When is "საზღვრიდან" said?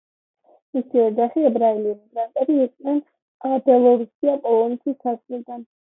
5.05-5.63